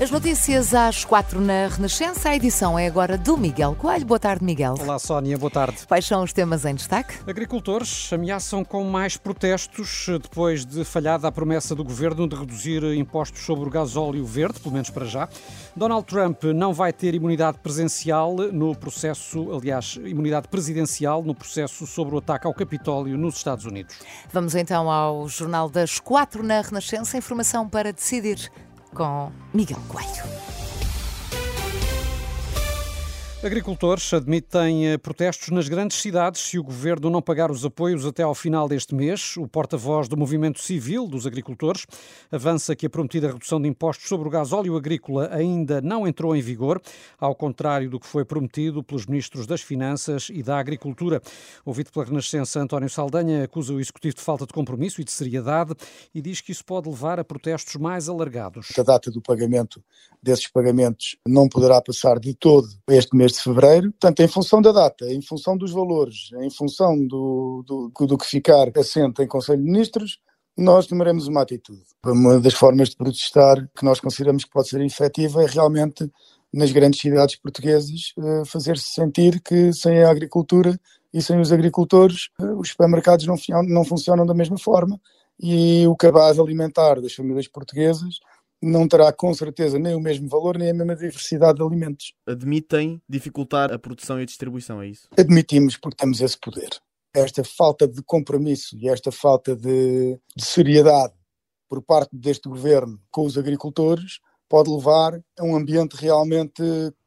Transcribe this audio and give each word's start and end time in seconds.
As 0.00 0.12
notícias 0.12 0.74
às 0.74 1.04
quatro 1.04 1.40
na 1.40 1.66
Renascença. 1.66 2.28
A 2.28 2.36
edição 2.36 2.78
é 2.78 2.86
agora 2.86 3.18
do 3.18 3.36
Miguel 3.36 3.74
Coelho. 3.74 4.06
Boa 4.06 4.20
tarde, 4.20 4.44
Miguel. 4.44 4.76
Olá, 4.78 4.96
Sónia. 4.96 5.36
Boa 5.36 5.50
tarde. 5.50 5.84
Quais 5.88 6.06
são 6.06 6.22
os 6.22 6.32
temas 6.32 6.64
em 6.64 6.72
destaque? 6.72 7.16
Agricultores 7.26 8.08
ameaçam 8.12 8.64
com 8.64 8.84
mais 8.84 9.16
protestos 9.16 10.06
depois 10.22 10.64
de 10.64 10.84
falhada 10.84 11.26
a 11.26 11.32
promessa 11.32 11.74
do 11.74 11.82
governo 11.82 12.28
de 12.28 12.36
reduzir 12.36 12.84
impostos 12.96 13.40
sobre 13.40 13.66
o 13.66 13.70
gasóleo 13.70 14.24
verde, 14.24 14.60
pelo 14.60 14.72
menos 14.72 14.88
para 14.88 15.04
já. 15.04 15.28
Donald 15.74 16.06
Trump 16.06 16.44
não 16.44 16.72
vai 16.72 16.92
ter 16.92 17.16
imunidade 17.16 17.58
presencial 17.58 18.36
no 18.36 18.76
processo, 18.76 19.50
aliás, 19.52 19.98
imunidade 20.04 20.46
presidencial 20.46 21.24
no 21.24 21.34
processo 21.34 21.88
sobre 21.88 22.14
o 22.14 22.18
ataque 22.18 22.46
ao 22.46 22.54
Capitólio 22.54 23.18
nos 23.18 23.34
Estados 23.34 23.64
Unidos. 23.64 23.98
Vamos 24.32 24.54
então 24.54 24.88
ao 24.88 25.28
Jornal 25.28 25.68
das 25.68 25.98
Quatro 25.98 26.44
na 26.44 26.60
Renascença. 26.60 27.18
Informação 27.18 27.68
para 27.68 27.92
decidir 27.92 28.48
com 28.98 29.30
Miguel 29.54 29.78
Coelho. 29.86 30.57
Agricultores 33.40 34.12
admitem 34.12 34.88
eh, 34.88 34.98
protestos 34.98 35.50
nas 35.50 35.68
grandes 35.68 36.00
cidades 36.00 36.40
se 36.40 36.58
o 36.58 36.62
governo 36.64 37.08
não 37.08 37.22
pagar 37.22 37.52
os 37.52 37.64
apoios 37.64 38.04
até 38.04 38.24
ao 38.24 38.34
final 38.34 38.68
deste 38.68 38.96
mês. 38.96 39.36
O 39.36 39.46
porta-voz 39.46 40.08
do 40.08 40.16
Movimento 40.16 40.58
Civil 40.58 41.06
dos 41.06 41.24
Agricultores 41.24 41.86
avança 42.32 42.74
que 42.74 42.84
a 42.84 42.90
prometida 42.90 43.28
redução 43.28 43.62
de 43.62 43.68
impostos 43.68 44.08
sobre 44.08 44.26
o 44.26 44.30
gasóleo 44.30 44.76
agrícola 44.76 45.28
ainda 45.32 45.80
não 45.80 46.04
entrou 46.04 46.34
em 46.34 46.40
vigor, 46.40 46.82
ao 47.16 47.32
contrário 47.32 47.88
do 47.88 48.00
que 48.00 48.08
foi 48.08 48.24
prometido 48.24 48.82
pelos 48.82 49.06
ministros 49.06 49.46
das 49.46 49.60
Finanças 49.60 50.26
e 50.32 50.42
da 50.42 50.58
Agricultura. 50.58 51.22
Ouvido 51.64 51.92
pela 51.92 52.06
Renascença, 52.06 52.58
António 52.58 52.90
Saldanha 52.90 53.44
acusa 53.44 53.72
o 53.72 53.78
executivo 53.78 54.16
de 54.16 54.22
falta 54.22 54.46
de 54.46 54.52
compromisso 54.52 55.00
e 55.00 55.04
de 55.04 55.12
seriedade 55.12 55.74
e 56.12 56.20
diz 56.20 56.40
que 56.40 56.50
isso 56.50 56.64
pode 56.64 56.88
levar 56.88 57.20
a 57.20 57.24
protestos 57.24 57.76
mais 57.76 58.08
alargados. 58.08 58.66
A 58.76 58.82
data 58.82 59.12
do 59.12 59.22
pagamento 59.22 59.80
desses 60.20 60.48
pagamentos 60.48 61.16
não 61.24 61.48
poderá 61.48 61.80
passar 61.80 62.18
de 62.18 62.34
todo 62.34 62.66
este 62.88 63.16
mês 63.16 63.27
mês 63.28 63.32
de 63.32 63.42
fevereiro, 63.42 63.90
portanto, 63.92 64.20
em 64.20 64.28
função 64.28 64.62
da 64.62 64.72
data, 64.72 65.04
em 65.12 65.20
função 65.20 65.56
dos 65.56 65.72
valores, 65.72 66.30
em 66.40 66.50
função 66.50 67.06
do, 67.06 67.62
do, 67.66 68.06
do 68.06 68.18
que 68.18 68.26
ficar 68.26 68.70
assente 68.76 69.22
em 69.22 69.26
Conselho 69.26 69.62
de 69.62 69.70
Ministros, 69.70 70.18
nós 70.56 70.86
tomaremos 70.86 71.28
uma 71.28 71.42
atitude. 71.42 71.84
Uma 72.04 72.40
das 72.40 72.54
formas 72.54 72.90
de 72.90 72.96
protestar 72.96 73.68
que 73.76 73.84
nós 73.84 74.00
consideramos 74.00 74.44
que 74.44 74.50
pode 74.50 74.68
ser 74.68 74.80
efetiva 74.80 75.42
é 75.42 75.46
realmente, 75.46 76.10
nas 76.52 76.72
grandes 76.72 77.00
cidades 77.00 77.36
portuguesas, 77.36 78.12
eh, 78.18 78.42
fazer-se 78.44 78.88
sentir 78.88 79.40
que 79.40 79.72
sem 79.72 80.02
a 80.02 80.10
agricultura 80.10 80.78
e 81.12 81.22
sem 81.22 81.38
os 81.38 81.52
agricultores, 81.52 82.30
eh, 82.40 82.54
os 82.54 82.70
supermercados 82.70 83.26
não, 83.26 83.36
não 83.64 83.84
funcionam 83.84 84.26
da 84.26 84.34
mesma 84.34 84.58
forma 84.58 84.98
e 85.40 85.86
o 85.86 85.94
cabaz 85.94 86.38
alimentar 86.38 87.00
das 87.00 87.12
famílias 87.12 87.46
portuguesas 87.46 88.18
não 88.62 88.88
terá 88.88 89.12
com 89.12 89.32
certeza 89.32 89.78
nem 89.78 89.94
o 89.94 90.00
mesmo 90.00 90.28
valor 90.28 90.58
nem 90.58 90.70
a 90.70 90.74
mesma 90.74 90.96
diversidade 90.96 91.58
de 91.58 91.64
alimentos. 91.64 92.12
Admitem 92.26 93.00
dificultar 93.08 93.72
a 93.72 93.78
produção 93.78 94.18
e 94.18 94.22
a 94.22 94.26
distribuição, 94.26 94.82
é 94.82 94.88
isso? 94.88 95.08
Admitimos 95.16 95.76
porque 95.76 95.96
temos 95.96 96.20
esse 96.20 96.38
poder. 96.38 96.70
Esta 97.14 97.42
falta 97.44 97.86
de 97.86 98.02
compromisso 98.02 98.76
e 98.78 98.88
esta 98.88 99.10
falta 99.10 99.56
de, 99.56 100.18
de 100.36 100.44
seriedade 100.44 101.14
por 101.68 101.82
parte 101.82 102.10
deste 102.16 102.48
governo 102.48 103.00
com 103.10 103.24
os 103.24 103.36
agricultores 103.36 104.20
pode 104.48 104.70
levar 104.70 105.20
a 105.38 105.44
um 105.44 105.54
ambiente 105.54 105.94
realmente 105.94 106.62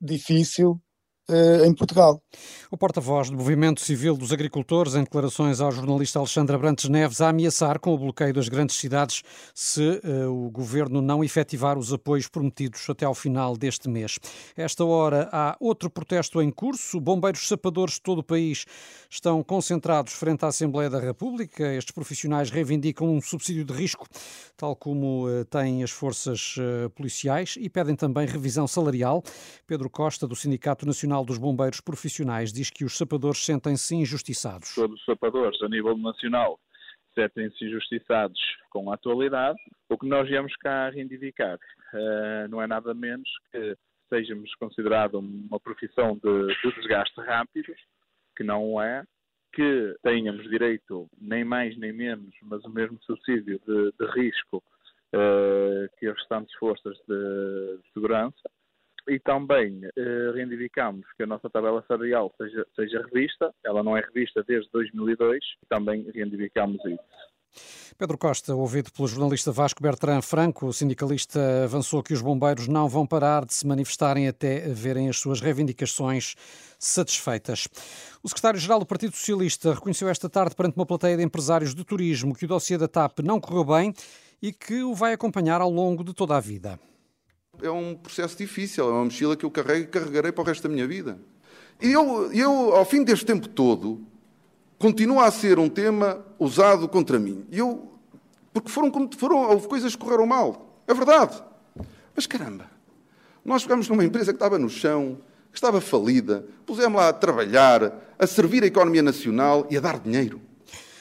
difícil 0.00 0.80
em 1.64 1.74
Portugal. 1.74 2.22
O 2.70 2.76
porta-voz 2.76 3.30
do 3.30 3.36
Movimento 3.36 3.80
Civil 3.80 4.16
dos 4.16 4.32
Agricultores, 4.32 4.94
em 4.94 5.04
declarações 5.04 5.60
ao 5.60 5.70
jornalista 5.70 6.18
Alexandre 6.18 6.56
Brantes 6.58 6.88
Neves, 6.88 7.20
a 7.20 7.28
ameaçar 7.28 7.78
com 7.78 7.94
o 7.94 7.98
bloqueio 7.98 8.34
das 8.34 8.48
grandes 8.48 8.76
cidades 8.76 9.22
se 9.54 10.00
uh, 10.04 10.30
o 10.30 10.50
governo 10.50 11.00
não 11.00 11.22
efetivar 11.22 11.78
os 11.78 11.92
apoios 11.92 12.28
prometidos 12.28 12.88
até 12.88 13.04
ao 13.04 13.14
final 13.14 13.56
deste 13.56 13.88
mês. 13.88 14.18
Esta 14.56 14.84
hora 14.84 15.28
há 15.32 15.56
outro 15.60 15.88
protesto 15.88 16.42
em 16.42 16.50
curso. 16.50 17.00
Bombeiros 17.00 17.48
sapadores 17.48 17.94
de 17.94 18.02
todo 18.02 18.18
o 18.18 18.24
país 18.24 18.64
estão 19.08 19.42
concentrados 19.42 20.12
frente 20.12 20.44
à 20.44 20.48
Assembleia 20.48 20.90
da 20.90 20.98
República. 20.98 21.72
Estes 21.74 21.94
profissionais 21.94 22.50
reivindicam 22.50 23.08
um 23.08 23.20
subsídio 23.20 23.64
de 23.64 23.72
risco, 23.72 24.06
tal 24.56 24.74
como 24.74 25.28
uh, 25.28 25.44
têm 25.44 25.82
as 25.82 25.90
forças 25.90 26.56
uh, 26.56 26.90
policiais, 26.90 27.54
e 27.58 27.68
pedem 27.68 27.94
também 27.94 28.26
revisão 28.26 28.66
salarial. 28.66 29.22
Pedro 29.66 29.88
Costa, 29.88 30.26
do 30.26 30.36
Sindicato 30.36 30.84
Nacional 30.84 31.15
Nacional 31.16 31.24
dos 31.24 31.38
Bombeiros 31.38 31.80
Profissionais 31.80 32.52
diz 32.52 32.70
que 32.70 32.84
os 32.84 32.96
sapadores 32.96 33.42
sentem-se 33.44 33.94
injustiçados. 33.94 34.74
Todos 34.74 34.98
os 34.98 35.04
sapadores 35.04 35.60
a 35.62 35.68
nível 35.68 35.96
nacional 35.96 36.58
sentem-se 37.14 37.64
injustiçados 37.64 38.38
com 38.70 38.90
a 38.90 38.94
atualidade. 38.94 39.58
O 39.88 39.96
que 39.96 40.06
nós 40.06 40.28
viemos 40.28 40.54
cá 40.56 40.90
reivindicar 40.90 41.56
uh, 41.56 42.48
não 42.50 42.60
é 42.60 42.66
nada 42.66 42.92
menos 42.92 43.28
que 43.50 43.76
sejamos 44.10 44.54
considerados 44.56 45.18
uma 45.18 45.58
profissão 45.58 46.18
de, 46.22 46.46
de 46.62 46.74
desgaste 46.76 47.18
rápido, 47.22 47.72
que 48.36 48.44
não 48.44 48.80
é, 48.80 49.02
que 49.54 49.96
tenhamos 50.02 50.42
direito 50.50 51.08
nem 51.18 51.44
mais 51.44 51.76
nem 51.78 51.92
menos, 51.92 52.34
mas 52.42 52.62
o 52.64 52.68
mesmo 52.68 52.98
subsídio 53.04 53.58
de, 53.66 53.92
de 53.98 54.12
risco 54.12 54.62
uh, 55.14 55.88
que 55.98 56.06
as 56.06 56.16
restantes 56.18 56.54
forças 56.56 56.96
de, 57.08 57.78
de 57.78 57.92
segurança 57.94 58.50
e 59.08 59.18
também 59.20 59.80
eh, 59.96 60.30
reivindicamos 60.34 61.06
que 61.16 61.22
a 61.22 61.26
nossa 61.26 61.48
tabela 61.48 61.84
salarial 61.86 62.32
seja, 62.36 62.66
seja 62.74 63.02
revista. 63.02 63.52
Ela 63.64 63.82
não 63.82 63.96
é 63.96 64.00
revista 64.00 64.44
desde 64.46 64.70
2002 64.72 65.38
e 65.62 65.66
também 65.68 66.10
reivindicamos 66.12 66.84
isso. 66.84 67.26
Pedro 67.96 68.18
Costa, 68.18 68.54
ouvido 68.54 68.92
pelo 68.92 69.08
jornalista 69.08 69.50
Vasco 69.50 69.82
Bertrand 69.82 70.20
Franco, 70.20 70.66
o 70.66 70.72
sindicalista 70.72 71.64
avançou 71.64 72.02
que 72.02 72.12
os 72.12 72.20
bombeiros 72.20 72.68
não 72.68 72.88
vão 72.88 73.06
parar 73.06 73.46
de 73.46 73.54
se 73.54 73.66
manifestarem 73.66 74.28
até 74.28 74.68
verem 74.68 75.08
as 75.08 75.18
suas 75.18 75.40
reivindicações 75.40 76.34
satisfeitas. 76.78 77.66
O 78.22 78.28
secretário-geral 78.28 78.78
do 78.78 78.86
Partido 78.86 79.16
Socialista 79.16 79.72
reconheceu 79.72 80.08
esta 80.08 80.28
tarde 80.28 80.54
perante 80.54 80.76
uma 80.76 80.84
plateia 80.84 81.16
de 81.16 81.22
empresários 81.22 81.74
de 81.74 81.84
turismo 81.84 82.34
que 82.34 82.44
o 82.44 82.48
dossiê 82.48 82.76
da 82.76 82.88
TAP 82.88 83.20
não 83.20 83.40
correu 83.40 83.64
bem 83.64 83.94
e 84.42 84.52
que 84.52 84.82
o 84.82 84.94
vai 84.94 85.14
acompanhar 85.14 85.62
ao 85.62 85.70
longo 85.70 86.04
de 86.04 86.12
toda 86.12 86.36
a 86.36 86.40
vida 86.40 86.78
é 87.62 87.70
um 87.70 87.94
processo 87.94 88.36
difícil, 88.36 88.84
é 88.84 88.90
uma 88.90 89.04
mochila 89.04 89.36
que 89.36 89.44
eu 89.44 89.50
carrego 89.50 89.84
e 89.84 89.86
carregarei 89.86 90.32
para 90.32 90.42
o 90.42 90.44
resto 90.44 90.62
da 90.62 90.68
minha 90.68 90.86
vida. 90.86 91.18
E 91.80 91.92
eu, 91.92 92.32
eu, 92.32 92.74
ao 92.74 92.84
fim 92.84 93.04
deste 93.04 93.26
tempo 93.26 93.48
todo, 93.48 94.00
continua 94.78 95.26
a 95.26 95.30
ser 95.30 95.58
um 95.58 95.68
tema 95.68 96.24
usado 96.38 96.88
contra 96.88 97.18
mim. 97.18 97.44
E 97.50 97.58
eu, 97.58 97.92
porque 98.52 98.70
foram, 98.70 98.90
foram, 99.16 99.36
houve 99.50 99.68
coisas 99.68 99.94
que 99.94 100.02
correram 100.02 100.26
mal. 100.26 100.80
É 100.86 100.94
verdade. 100.94 101.42
Mas 102.14 102.26
caramba, 102.26 102.70
nós 103.44 103.62
ficamos 103.62 103.88
numa 103.88 104.04
empresa 104.04 104.32
que 104.32 104.36
estava 104.36 104.58
no 104.58 104.68
chão, 104.68 105.18
que 105.50 105.58
estava 105.58 105.80
falida, 105.80 106.46
pusemos 106.64 106.96
lá 106.96 107.08
a 107.08 107.12
trabalhar, 107.12 107.92
a 108.18 108.26
servir 108.26 108.62
a 108.62 108.66
economia 108.66 109.02
nacional 109.02 109.66
e 109.70 109.76
a 109.76 109.80
dar 109.80 109.98
dinheiro. 109.98 110.40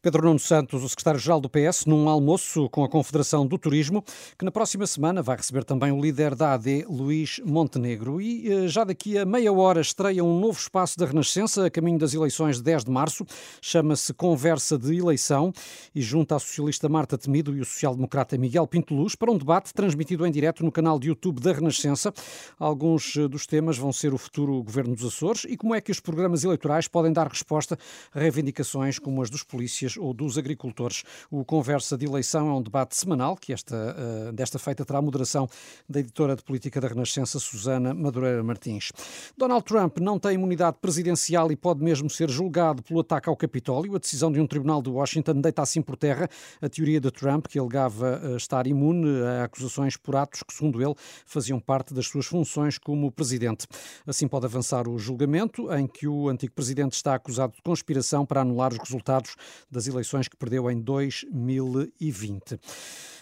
Pedro 0.00 0.22
Nuno 0.22 0.38
Santos, 0.38 0.84
o 0.84 0.88
secretário-geral 0.88 1.40
do 1.40 1.48
PS, 1.48 1.84
num 1.86 2.08
almoço 2.08 2.68
com 2.70 2.84
a 2.84 2.88
Confederação 2.88 3.46
do 3.46 3.58
Turismo, 3.58 4.04
que 4.38 4.44
na 4.44 4.50
próxima 4.50 4.86
semana 4.86 5.22
vai 5.22 5.36
receber 5.36 5.64
também 5.64 5.90
o 5.90 6.00
líder 6.00 6.34
da 6.34 6.54
AD, 6.54 6.86
Luís 6.88 7.40
Montenegro. 7.44 8.20
E 8.20 8.52
eh, 8.52 8.68
já 8.68 8.84
daqui 8.84 9.18
a 9.18 9.24
meia 9.24 9.52
hora 9.52 9.80
estreia 9.80 10.22
um 10.22 10.38
novo 10.38 10.58
espaço 10.58 10.96
da 10.98 11.06
Renascença 11.06 11.66
a 11.66 11.70
caminho 11.70 11.98
das 11.98 12.14
eleições 12.14 12.58
de 12.58 12.62
10 12.62 12.84
de 12.84 12.90
março. 12.90 13.26
Chama-se 13.60 14.14
Conversa 14.14 14.78
de 14.78 14.96
Eleição 14.96 15.52
e 15.94 16.00
junta 16.00 16.36
a 16.36 16.38
socialista 16.38 16.88
Marta 16.88 17.18
Temido 17.18 17.56
e 17.56 17.60
o 17.60 17.64
social-democrata 17.64 18.38
Miguel 18.38 18.66
Pinto 18.66 18.94
Luz 18.94 19.16
para 19.16 19.32
um 19.32 19.38
debate 19.38 19.74
transmitido 19.74 20.24
em 20.26 20.30
direto 20.30 20.64
no 20.64 20.70
canal 20.70 20.98
de 20.98 21.08
YouTube 21.08 21.40
da 21.40 21.52
Renascença. 21.52 22.12
Alguns 22.58 23.16
eh, 23.16 23.26
dos 23.26 23.46
temas 23.46 23.76
vão 23.76 23.92
ser 23.92 24.14
o 24.14 24.18
futuro 24.18 24.62
governo 24.62 24.94
dos 24.94 25.04
Açores 25.04 25.44
e 25.48 25.56
como 25.56 25.74
é 25.74 25.80
que 25.80 25.90
os 25.90 25.98
programas 25.98 26.44
eleitorais 26.44 26.86
podem 26.86 27.12
dar 27.12 27.26
resposta 27.26 27.76
a 28.14 28.20
reivindicações 28.20 28.98
como 28.98 29.22
as 29.22 29.30
dos 29.30 29.42
polícias 29.42 29.87
ou 29.96 30.12
dos 30.12 30.36
agricultores. 30.36 31.04
O 31.30 31.44
Conversa 31.44 31.96
de 31.96 32.06
Eleição 32.06 32.48
é 32.48 32.52
um 32.52 32.62
debate 32.62 32.96
semanal 32.96 33.36
que 33.36 33.52
esta, 33.52 33.76
uh, 33.76 34.32
desta 34.32 34.58
feita 34.58 34.84
terá 34.84 34.98
a 34.98 35.02
moderação 35.02 35.48
da 35.88 36.00
editora 36.00 36.36
de 36.36 36.42
política 36.42 36.80
da 36.80 36.88
Renascença, 36.88 37.38
Susana 37.38 37.94
Madureira 37.94 38.42
Martins. 38.42 38.90
Donald 39.36 39.64
Trump 39.64 39.98
não 39.98 40.18
tem 40.18 40.34
imunidade 40.34 40.78
presidencial 40.80 41.50
e 41.52 41.56
pode 41.56 41.82
mesmo 41.82 42.10
ser 42.10 42.28
julgado 42.28 42.82
pelo 42.82 43.00
ataque 43.00 43.28
ao 43.28 43.36
Capitólio. 43.36 43.94
A 43.94 43.98
decisão 43.98 44.30
de 44.30 44.40
um 44.40 44.46
tribunal 44.46 44.82
de 44.82 44.90
Washington 44.90 45.40
deita 45.40 45.62
assim 45.62 45.80
por 45.80 45.96
terra 45.96 46.28
a 46.60 46.68
teoria 46.68 47.00
de 47.00 47.10
Trump, 47.10 47.46
que 47.46 47.58
alegava 47.58 48.20
uh, 48.22 48.36
estar 48.36 48.66
imune 48.66 49.22
a 49.22 49.44
acusações 49.44 49.96
por 49.96 50.16
atos 50.16 50.42
que, 50.42 50.52
segundo 50.52 50.82
ele, 50.82 50.94
faziam 51.24 51.60
parte 51.60 51.94
das 51.94 52.06
suas 52.06 52.26
funções 52.26 52.78
como 52.78 53.10
presidente. 53.10 53.66
Assim 54.06 54.26
pode 54.26 54.46
avançar 54.46 54.88
o 54.88 54.98
julgamento, 54.98 55.72
em 55.72 55.86
que 55.86 56.06
o 56.06 56.28
antigo 56.28 56.52
presidente 56.52 56.92
está 56.92 57.14
acusado 57.14 57.54
de 57.54 57.62
conspiração 57.62 58.24
para 58.24 58.40
anular 58.40 58.72
os 58.72 58.78
resultados 58.78 59.36
das 59.78 59.86
eleições 59.86 60.26
que 60.26 60.36
perdeu 60.36 60.68
em 60.68 60.80
2020. 60.80 62.58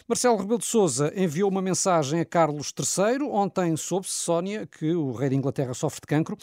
Marcelo 0.09 0.37
Rebelo 0.37 0.61
de 0.61 0.65
Sousa 0.65 1.13
enviou 1.17 1.51
uma 1.51 1.61
mensagem 1.61 2.21
a 2.21 2.25
Carlos 2.25 2.73
III. 2.79 3.29
Ontem 3.29 3.77
soube-se, 3.77 4.13
Sónia, 4.13 4.65
que 4.65 4.95
o 4.95 5.11
rei 5.11 5.31
de 5.31 5.35
Inglaterra 5.35 5.75
sofre 5.75 6.01
de 6.01 6.07
cancro 6.07 6.37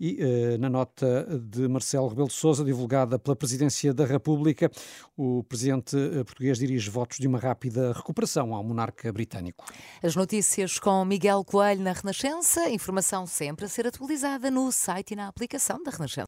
e 0.00 0.16
eh, 0.18 0.56
na 0.56 0.70
nota 0.70 1.26
de 1.38 1.68
Marcelo 1.68 2.08
Rebelo 2.08 2.28
de 2.28 2.32
Sousa, 2.32 2.64
divulgada 2.64 3.18
pela 3.18 3.36
Presidência 3.36 3.92
da 3.92 4.06
República, 4.06 4.70
o 5.18 5.44
presidente 5.44 5.94
eh, 5.98 6.24
português 6.24 6.58
dirige 6.58 6.88
votos 6.88 7.18
de 7.18 7.28
uma 7.28 7.38
rápida 7.38 7.92
recuperação 7.92 8.54
ao 8.54 8.64
monarca 8.64 9.12
britânico. 9.12 9.66
As 10.02 10.16
notícias 10.16 10.78
com 10.78 11.04
Miguel 11.04 11.44
Coelho 11.44 11.82
na 11.82 11.92
Renascença, 11.92 12.70
informação 12.70 13.26
sempre 13.26 13.66
a 13.66 13.68
ser 13.68 13.86
atualizada 13.86 14.50
no 14.50 14.72
site 14.72 15.10
e 15.10 15.16
na 15.16 15.28
aplicação 15.28 15.82
da 15.82 15.90
Renascença. 15.90 16.16